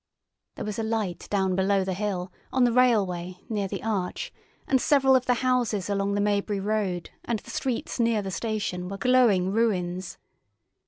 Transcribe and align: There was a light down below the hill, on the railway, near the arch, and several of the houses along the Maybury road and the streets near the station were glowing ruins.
There 0.55 0.65
was 0.65 0.79
a 0.79 0.83
light 0.83 1.27
down 1.29 1.55
below 1.55 1.83
the 1.83 1.93
hill, 1.93 2.31
on 2.51 2.63
the 2.63 2.71
railway, 2.71 3.37
near 3.49 3.67
the 3.67 3.83
arch, 3.83 4.33
and 4.67 4.81
several 4.81 5.15
of 5.15 5.27
the 5.27 5.35
houses 5.45 5.91
along 5.91 6.15
the 6.15 6.21
Maybury 6.21 6.59
road 6.59 7.11
and 7.23 7.37
the 7.37 7.51
streets 7.51 7.99
near 7.99 8.23
the 8.23 8.31
station 8.31 8.89
were 8.89 8.97
glowing 8.97 9.51
ruins. 9.51 10.17